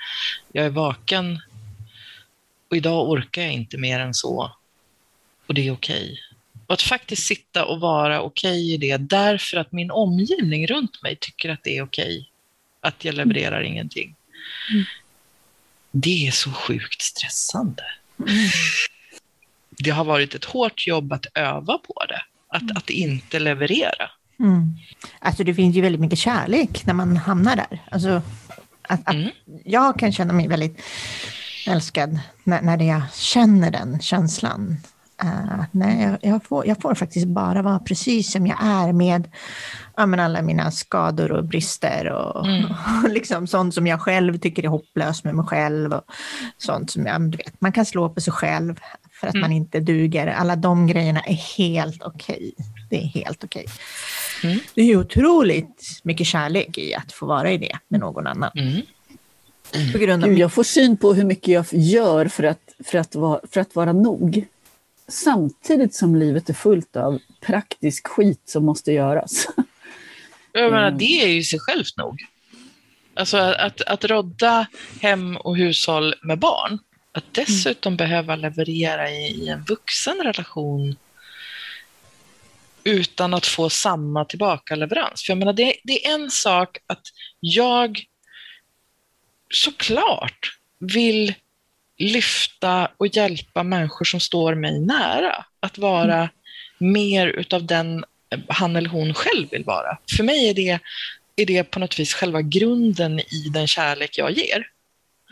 [0.52, 1.40] jag är vaken
[2.70, 4.52] och idag orkar jag inte mer än så.
[5.46, 6.02] Och det är okej.
[6.02, 6.18] Okay.
[6.66, 11.02] Och att faktiskt sitta och vara okej okay i det därför att min omgivning runt
[11.02, 12.18] mig tycker att det är okej.
[12.18, 12.24] Okay,
[12.80, 13.72] att jag levererar mm.
[13.72, 14.14] ingenting.
[15.98, 17.82] Det är så sjukt stressande.
[18.18, 18.48] Mm.
[19.70, 22.76] Det har varit ett hårt jobb att öva på det, att, mm.
[22.76, 24.10] att inte leverera.
[24.40, 24.76] Mm.
[25.18, 27.82] Alltså det finns ju väldigt mycket kärlek när man hamnar där.
[27.90, 28.22] Alltså,
[28.82, 29.30] att, att mm.
[29.64, 30.82] Jag kan känna mig väldigt
[31.66, 34.76] älskad när, när jag känner den känslan.
[35.24, 39.28] Uh, nej, jag, jag, får, jag får faktiskt bara vara precis som jag är med
[39.96, 42.64] ja, men alla mina skador och brister och, mm.
[43.04, 45.92] och liksom sånt som jag själv tycker är hopplöst med mig själv.
[45.92, 46.04] Och
[46.58, 48.80] sånt som jag, du vet, man kan slå på sig själv
[49.20, 49.40] för att mm.
[49.40, 50.26] man inte duger.
[50.26, 52.52] Alla de grejerna är helt okej.
[52.56, 52.66] Okay.
[52.90, 53.64] Det är helt okej.
[53.64, 54.50] Okay.
[54.50, 54.64] Mm.
[54.74, 58.50] Det är otroligt mycket kärlek i att få vara i det med någon annan.
[58.54, 58.82] Mm.
[59.92, 60.30] På grund av...
[60.30, 63.60] Gud, jag får syn på hur mycket jag gör för att, för att, vara, för
[63.60, 64.46] att vara nog.
[65.08, 69.46] Samtidigt som livet är fullt av praktisk skit som måste göras.
[70.52, 70.98] Jag menar, mm.
[70.98, 72.26] det är ju sig självt nog.
[73.14, 74.66] Alltså att, att rodda
[75.00, 76.78] hem och hushåll med barn,
[77.12, 77.96] att dessutom mm.
[77.96, 80.96] behöva leverera i, i, en vuxen relation
[82.84, 85.22] utan att få samma tillbakaleverans.
[85.22, 87.02] För jag menar, det, det är en sak att
[87.40, 88.04] jag
[89.50, 91.34] såklart vill
[91.98, 95.44] lyfta och hjälpa människor som står mig nära.
[95.60, 96.28] Att vara mm.
[96.78, 98.04] mer utav den
[98.48, 99.98] han eller hon själv vill vara.
[100.16, 100.80] För mig är det,
[101.36, 104.68] är det på något vis själva grunden i den kärlek jag ger.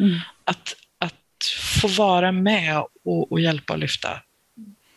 [0.00, 0.20] Mm.
[0.44, 1.44] Att, att
[1.80, 4.20] få vara med och, och hjälpa och lyfta.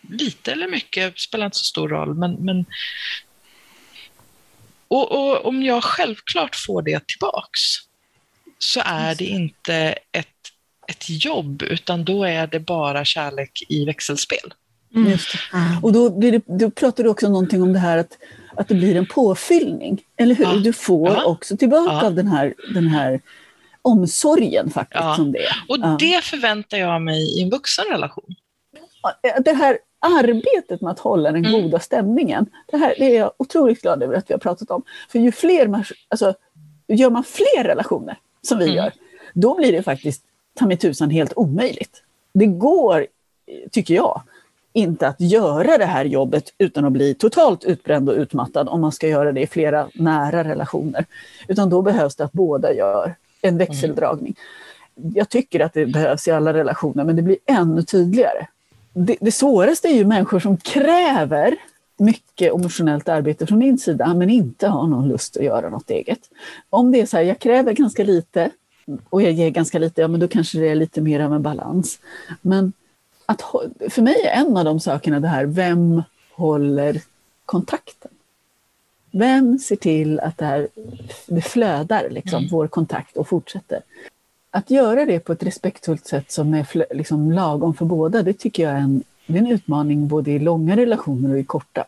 [0.09, 2.65] Lite eller mycket spelar inte så stor roll, men, men
[4.87, 7.59] och, och, om jag självklart får det tillbaks
[8.59, 9.75] så är det inte
[10.11, 10.27] ett,
[10.87, 14.53] ett jobb, utan då är det bara kärlek i växelspel.
[14.95, 15.11] Mm.
[15.11, 15.57] Just det.
[15.81, 18.17] Och då, blir det, då pratar du också någonting om det här att,
[18.55, 20.45] att det blir en påfyllning, eller hur?
[20.45, 20.51] Ja.
[20.53, 21.23] Du får ja.
[21.25, 22.05] också tillbaka ja.
[22.05, 23.21] av den här, den här
[23.81, 25.03] omsorgen faktiskt.
[25.03, 25.15] Ja.
[25.15, 28.35] Som det Och det förväntar jag mig i en vuxen relation.
[29.45, 31.61] det här arbetet med att hålla den Mm.
[31.61, 34.83] goda stämningen, det här det är jag otroligt glad över att vi har pratat om.
[35.09, 36.33] För ju fler man, alltså,
[36.87, 38.75] gör man fler relationer, som vi Mm.
[38.75, 38.91] gör,
[39.33, 40.23] då blir det faktiskt
[40.57, 42.03] ta mig tusan helt omöjligt.
[42.33, 43.07] Det går,
[43.71, 44.21] tycker jag,
[44.73, 48.91] inte att göra det här jobbet utan att bli totalt utbränd och utmattad om man
[48.91, 51.05] ska göra det i flera nära relationer.
[51.47, 54.35] Utan då behövs det att båda gör en växeldragning.
[55.13, 58.47] Jag tycker att det behövs i alla relationer, men det blir ännu tydligare.
[58.93, 61.55] Det, det svåraste är ju människor som kräver
[61.97, 66.19] mycket emotionellt arbete från min sida, men inte har någon lust att göra något eget.
[66.69, 68.51] Om det är så här, jag kräver ganska lite
[69.09, 71.41] och jag ger ganska lite, ja men då kanske det är lite mer av en
[71.41, 71.99] balans.
[72.41, 72.73] Men
[73.25, 73.41] att,
[73.89, 76.03] för mig är en av de sakerna det här, vem
[76.35, 77.01] håller
[77.45, 78.11] kontakten?
[79.11, 80.67] Vem ser till att det här
[81.27, 82.49] det flödar, liksom, Mm.
[82.51, 83.81] vår kontakt och fortsätter?
[84.51, 88.63] Att göra det på ett respektfullt sätt som är liksom, lagom för båda, det tycker
[88.63, 91.85] jag är en, är en utmaning både i långa relationer och i korta.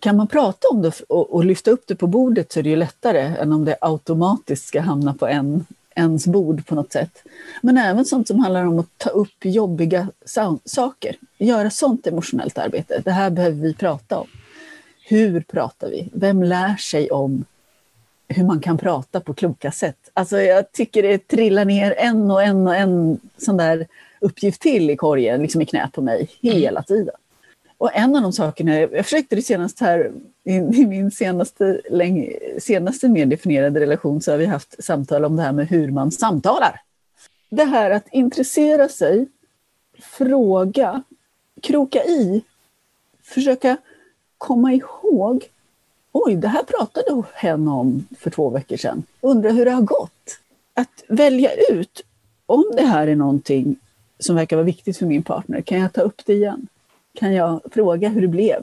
[0.00, 2.70] Kan man prata om det och, och lyfta upp det på bordet så är det
[2.70, 7.22] ju lättare än om det automatiskt ska hamna på en, ens bord på något sätt.
[7.62, 10.08] Men även sånt som handlar om att ta upp jobbiga
[10.64, 11.16] saker.
[11.38, 13.02] Göra sånt emotionellt arbete.
[13.04, 14.26] Det här behöver vi prata om.
[15.08, 16.08] Hur pratar vi?
[16.12, 17.44] Vem lär sig om
[18.28, 20.10] hur man kan prata på kloka sätt?
[20.14, 23.86] Alltså jag tycker det trillar ner en och en och en sån där
[24.20, 27.14] uppgift till i korgen, liksom i knät på mig, hela tiden.
[27.78, 30.12] Och en av de sakerna, jag försökte det senast här,
[30.44, 35.36] i, i min senaste, länge, senaste mer definierade relation så har vi haft samtal om
[35.36, 36.80] det här med hur man samtalar.
[37.50, 39.26] Det här att intressera sig,
[39.98, 41.02] fråga,
[41.62, 42.42] kroka i,
[43.22, 43.76] försöka
[44.38, 45.50] komma ihåg.
[46.12, 49.02] Oj, det här pratade hen om för två veckor sedan.
[49.20, 50.38] Undrar hur det har gått.
[50.74, 52.02] Att välja ut,
[52.46, 53.76] om det här är någonting
[54.18, 56.66] som verkar vara viktigt för min partner, kan jag ta upp det igen?
[57.16, 58.62] Kan jag fråga hur det blev?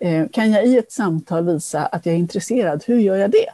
[0.00, 2.84] Eh, Kan jag i ett samtal visa att jag är intresserad?
[2.86, 3.48] Hur gör jag det?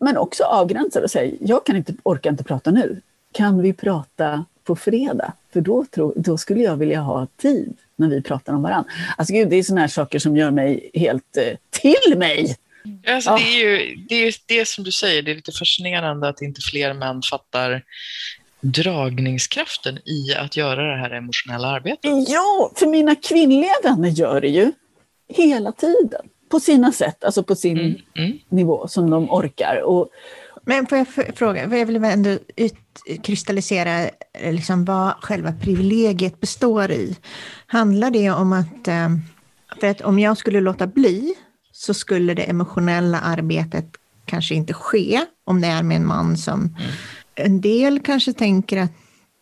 [0.00, 3.00] Men också avgränsa och säga, jag kan inte, orkar inte prata nu.
[3.32, 5.32] Kan vi prata på fredag?
[5.52, 8.90] För då, tro, då skulle jag vilja ha tid när vi pratar om varandra.
[9.16, 12.56] Alltså gud, det är sådana här saker som gör mig helt eh, till mig.
[13.06, 13.36] Alltså, Ja.
[13.38, 16.60] det är ju det, är, det som du säger, det är lite fascinerande att inte
[16.60, 17.82] fler män fattar
[18.64, 22.28] dragningskraften i att göra det här emotionella arbetet.
[22.28, 24.72] Ja, för mina kvinnliga vänner gör det ju
[25.28, 26.20] hela tiden.
[26.50, 28.38] På sina sätt, alltså på sin Mm, mm.
[28.48, 29.82] nivå som de orkar.
[29.84, 30.08] Och,
[30.66, 32.38] Men får jag fråga, för jag vill ändå
[33.06, 34.10] utkristallisera
[34.50, 37.16] liksom vad själva privilegiet består i.
[37.66, 39.08] Handlar det om att, eh,
[39.80, 41.34] för att om jag skulle låta bli
[41.72, 43.86] så skulle det emotionella arbetet
[44.24, 46.76] kanske inte ske om det är med en man som
[47.34, 48.90] en del kanske tänker att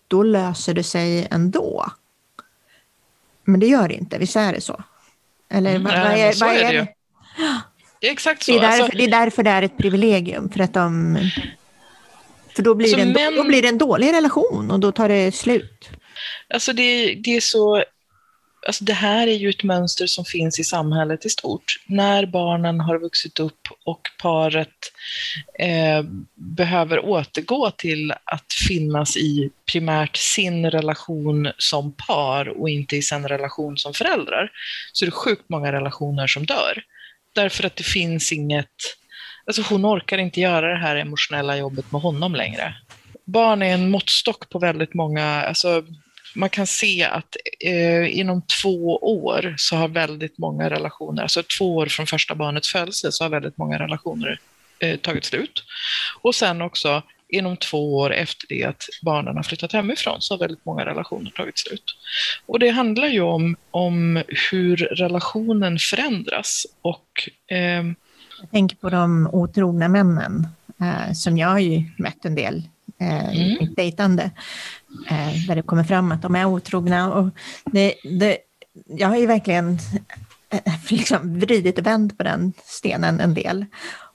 [0.09, 1.93] då löser det sig ändå.
[3.45, 4.83] Men det gör det inte, visst är det så?
[5.51, 6.79] Eller vad, Nej, vad är, så vad är det är ju.
[6.79, 6.89] det?
[8.01, 8.59] Det är exakt Det så.
[8.59, 11.19] är, därför, Alltså, det är därför det är ett privilegium, för att de...
[12.57, 14.93] För då blir, Alltså, det en, män- då blir det en dålig relation och då
[14.93, 15.91] tar det slut.
[16.55, 17.85] Alltså det, det är så...
[18.67, 21.65] Alltså det här är ju ett mönster som finns i samhället i stort.
[21.87, 24.69] När barnen har vuxit upp och paret
[25.59, 26.03] eh,
[26.35, 33.29] behöver återgå till att finnas i primärt sin relation som par och inte i sin
[33.29, 34.51] relation som föräldrar,
[34.93, 36.83] så är det sjukt många relationer som dör.
[37.35, 38.69] Därför att det finns inget...
[39.47, 42.75] Alltså hon orkar inte göra det här emotionella jobbet med honom längre.
[43.25, 45.25] Barn är en måttstock på väldigt många...
[45.25, 45.85] Alltså,
[46.35, 51.77] man kan se att eh, inom två år så har väldigt många relationer, alltså två
[51.77, 54.41] år från första barnets födelse, så har väldigt många relationer
[54.79, 55.65] eh, tagit slut.
[56.23, 60.39] Och sen också inom två år efter det att barnen har flyttat hemifrån så har
[60.39, 61.85] väldigt många relationer tagit slut.
[62.47, 67.95] Och det handlar ju om, om hur relationen förändras och ehm,
[68.41, 70.47] Jag tänker på de otrogna männen,
[70.81, 72.63] eh, som jag har ju mött en del
[73.01, 73.57] eh, i Mm.
[73.61, 74.31] mitt dejtande,
[75.11, 77.13] eh, där det kommer fram att de är otrogna.
[77.13, 77.31] Och
[77.65, 78.39] det, det,
[78.87, 79.79] jag har ju verkligen
[80.51, 83.67] eh, liksom vridit och vänt på den stenen en del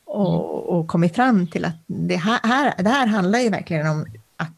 [0.05, 4.05] och, och kommit fram till att det här, här, det här handlar ju verkligen om
[4.37, 4.51] att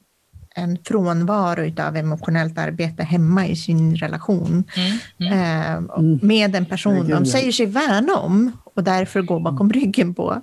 [0.56, 5.62] en frånvaro av emotionellt arbete hemma i sin relation mm, mm.
[5.62, 9.74] eh, och med en person Herregud, de säger sig värna om och därför går bakom
[9.74, 10.42] ryggen på.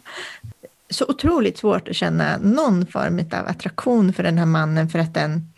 [0.91, 5.15] Så otroligt svårt att känna någon form av attraktion för den här mannen för att
[5.15, 5.53] den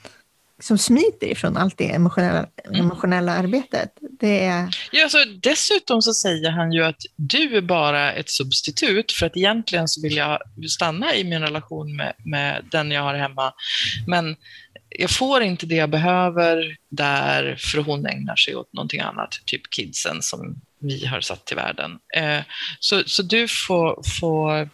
[0.60, 3.90] som smiter ifrån allt det emotionella, emotionella arbetet.
[4.20, 9.12] Det är, Ja, alltså, dessutom så säger han ju att du är bara ett substitut
[9.12, 13.14] för att egentligen så vill jag stanna i min relation med, med den jag har
[13.14, 13.52] hemma.
[14.06, 14.36] Men
[14.88, 19.70] jag får inte det jag behöver där, för hon ägnar sig åt någonting annat, typ
[19.70, 21.98] kidsen som vi har satt till världen.
[22.16, 22.40] Eh,
[22.80, 24.68] så, så du får, får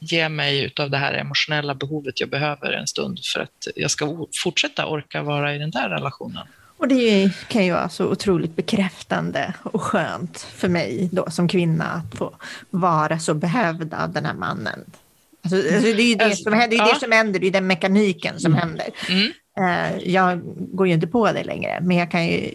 [0.00, 4.26] ge mig utav det här emotionella behovet jag behöver en stund för att jag ska
[4.42, 6.46] fortsätta orka vara i den där relationen.
[6.76, 11.84] Och det kan ju vara så otroligt bekräftande och skönt för mig då som kvinna
[11.84, 12.36] att få
[12.70, 14.84] vara så behövd av den här mannen.
[15.42, 17.50] Alltså, alltså det är ju det, som händer, det, är det som händer, det är
[17.50, 18.60] den mekaniken som mm.
[18.60, 18.86] händer.
[19.08, 19.32] Mm.
[19.60, 20.40] Uh, jag
[20.76, 22.54] går ju inte på det längre, men jag kan ju...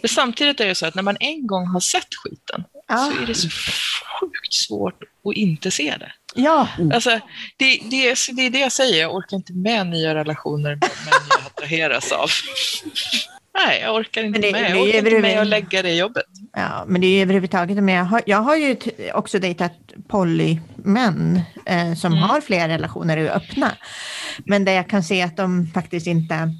[0.00, 2.96] Men samtidigt är det så att när man en gång har sett skiten ja.
[2.96, 6.12] så är det så sjukt svårt att inte se det.
[6.34, 6.68] Ja.
[6.94, 7.10] Alltså,
[7.56, 10.80] det, det, är, det är det jag säger, jag orkar inte med nya relationer med
[10.80, 12.30] män jag attraheras av.
[13.54, 14.70] Nej, jag orkar inte det, med.
[14.70, 16.24] Jag orkar inte med att lägga det jobbet.
[16.52, 18.76] Ja, men det är överhuvudtaget, men jag har, jag har ju
[19.14, 19.72] också dejtat
[20.08, 22.24] polymän eh, som mm.
[22.24, 23.72] har flera relationer och är öppna.
[24.44, 26.54] Men där jag kan se att de faktiskt inte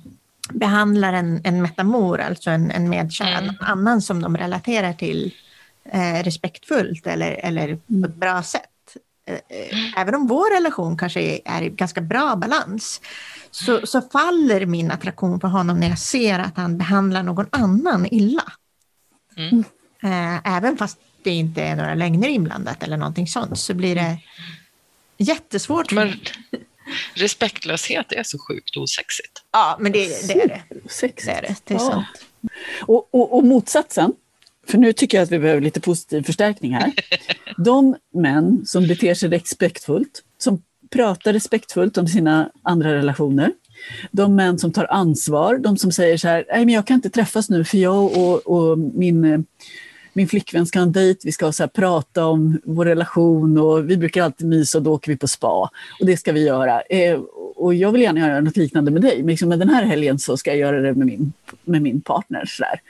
[0.51, 3.55] behandlar en, en metamor, alltså en, en medkär, mm.
[3.61, 5.35] annan som de relaterar till
[5.93, 8.72] eh, respektfullt eller, eller på ett bra sätt.
[9.33, 13.01] Eh, även om vår relation kanske är, är i ganska bra balans,
[13.51, 18.07] så, så faller min attraktion på honom när jag ser att han behandlar någon annan
[18.11, 18.53] illa.
[19.37, 19.65] Mm.
[20.03, 24.19] Eh, även fast det inte är några lögner inblandat eller någonting sånt, så blir det
[25.19, 25.93] jättesvårt.
[25.93, 26.21] Men
[27.15, 29.43] respektlöshet är så sjukt osexigt.
[29.53, 30.63] Ja, men det, det är det.
[31.01, 32.05] Det är det, det är ja.
[32.81, 34.13] Och, och, och motsatsen,
[34.67, 36.93] för nu tycker jag att vi behöver lite positiv förstärkning här.
[37.57, 43.53] De män som beter sig respektfullt, som pratar respektfullt om sina andra relationer,
[44.11, 47.11] de män som tar ansvar, de som säger så här, nej men jag kan inte
[47.11, 49.47] träffas nu för jag och, och min,
[50.13, 53.97] min flickvän ska ha en dejt, vi ska så prata om vår relation och vi
[53.97, 55.71] brukar alltid mysa och då åker vi på spa.
[56.01, 56.81] Och det ska vi göra.
[56.81, 57.21] Eh,
[57.63, 60.19] och jag vill gärna göra något liknande med dig, men liksom med den här helgen
[60.19, 61.33] så ska jag göra det med min,
[61.65, 62.45] med min partner.
[62.47, 62.81] Så där.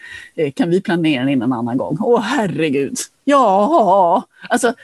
[0.45, 1.97] Eh, kan vi planera in en annan gång?
[2.01, 2.97] Åh herregud!
[3.25, 4.75] Ja, alltså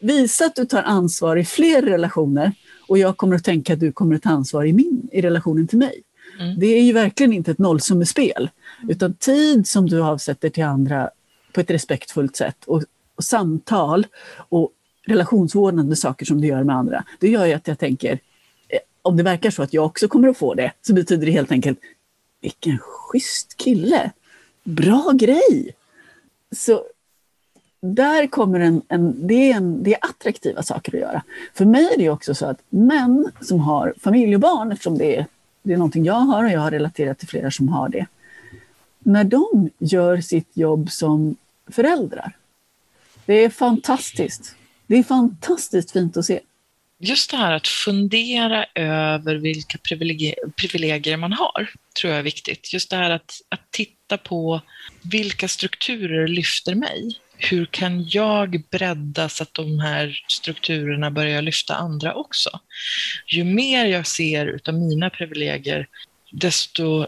[0.00, 2.52] visa att du tar ansvar i fler relationer
[2.88, 5.66] och jag kommer att tänka att du kommer att ta ansvar i, min, i relationen
[5.66, 6.02] till mig.
[6.40, 6.58] Mm.
[6.58, 8.90] Det är ju verkligen inte ett nollsummespel, mm.
[8.90, 11.10] utan tid som du avsätter till andra
[11.52, 12.82] på ett respektfullt sätt och,
[13.16, 14.70] och samtal och
[15.06, 18.18] relationsvårdande saker som du gör med andra, det gör ju att jag tänker,
[19.02, 21.52] om det verkar så att jag också kommer att få det, så betyder det helt
[21.52, 21.78] enkelt,
[22.40, 24.10] vilken schysst kille!
[24.64, 25.74] Bra grej!
[26.56, 26.84] Så
[27.80, 31.22] där kommer en, en, det, är en, det är attraktiva saker att göra.
[31.54, 35.16] För mig är det också så att män som har familj och barn, eftersom det
[35.16, 35.26] är,
[35.62, 38.06] det är någonting jag har och jag har relaterat till flera som har det.
[38.98, 41.36] När de gör sitt jobb som
[41.66, 42.36] föräldrar,
[43.26, 44.54] det är fantastiskt.
[44.86, 46.40] Det är fantastiskt fint att se.
[47.04, 52.72] Just det här att fundera över vilka privilegier, privilegier man har, tror jag är viktigt.
[52.72, 54.60] Just det här att, att titta på
[55.02, 57.18] vilka strukturer lyfter mig
[57.50, 62.60] hur kan jag bredda så att de här strukturerna börjar lyfta andra också?
[63.26, 65.88] Ju mer jag ser utav mina privilegier,
[66.32, 67.06] desto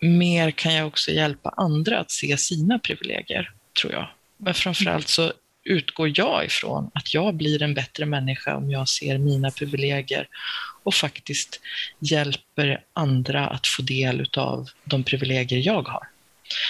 [0.00, 4.08] mer kan jag också hjälpa andra att se sina privilegier, tror jag.
[4.36, 5.32] Men framförallt så
[5.64, 10.28] utgår jag ifrån att jag blir en bättre människa om jag ser mina privilegier
[10.82, 11.60] och faktiskt
[11.98, 16.08] hjälper andra att få del utav de privilegier jag har.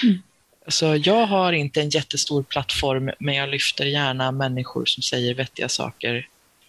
[0.03, 0.23] Mm.
[0.69, 5.69] Så jag har inte en jättestor plattform, men jag lyfter gärna människor som säger vettiga
[5.69, 6.29] saker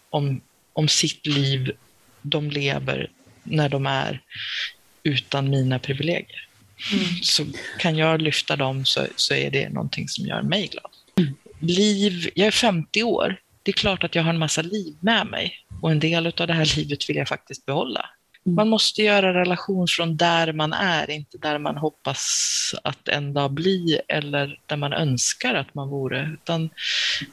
[0.10, 0.42] om,
[0.74, 1.72] om sitt liv
[2.22, 3.10] de lever
[3.44, 4.22] när de är
[5.04, 6.48] utan mina privilegier.
[6.94, 7.06] Mm.
[7.22, 7.46] Så
[7.80, 10.92] kan jag lyfta dem så, så är det någonting som gör mig glad.
[11.64, 13.36] Liv, jag är 50 år.
[13.64, 16.48] Det är klart att jag har en massa liv med mig och en del av
[16.48, 18.10] det här livet vill jag faktiskt behålla.
[18.46, 18.56] Mm.
[18.56, 23.52] Man måste göra relation från där man är, inte där man hoppas att en dag
[23.52, 26.30] bli eller där man önskar att man vore.
[26.34, 26.70] Utan,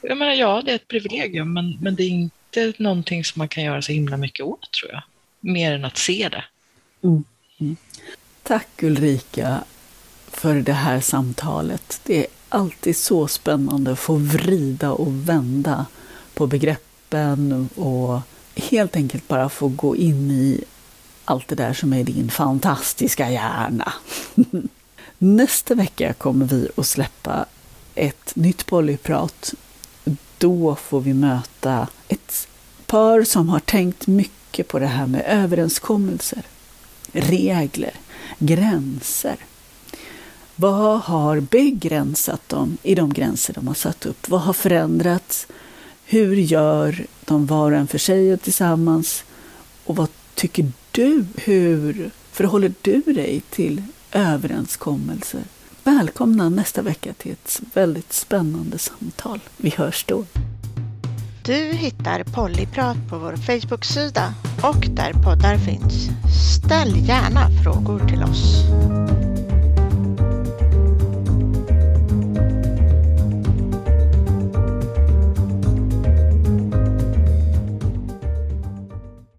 [0.01, 3.47] jag menar, ja, det är ett privilegium, men, men det är inte någonting som man
[3.47, 5.03] kan göra så himla mycket åt, tror jag.
[5.39, 6.43] Mer än att se det.
[7.03, 7.23] Mm.
[7.59, 7.75] Mm.
[8.43, 9.63] Tack Ulrika
[10.31, 11.99] för det här samtalet.
[12.03, 15.85] Det är alltid så spännande att få vrida och vända
[16.33, 18.19] på begreppen och
[18.55, 20.63] helt enkelt bara få gå in i
[21.25, 23.93] allt det där som är din fantastiska hjärna.
[25.17, 27.45] Nästa vecka kommer vi att släppa
[27.95, 29.53] ett nytt polyprat.
[30.37, 32.47] Då får vi möta ett
[32.85, 36.43] par som har tänkt mycket på det här med överenskommelser,
[37.11, 37.93] regler,
[38.39, 39.35] gränser.
[40.61, 44.29] Vad har begränsat dem i de gränser de har satt upp?
[44.29, 45.47] Vad har förändrats?
[46.05, 49.23] Hur gör de var och en för sig och tillsammans?
[49.85, 51.25] Och vad tycker du?
[51.35, 55.41] Hur Förhåller du dig till överenskommelser?
[55.83, 59.39] Välkomna nästa vecka till ett väldigt spännande samtal.
[59.57, 60.25] Vi hörs då.
[61.45, 64.33] Du hittar Pollyprat på vår Facebook-sida
[64.63, 66.09] och där poddar finns.
[66.57, 68.65] Ställ gärna frågor till oss.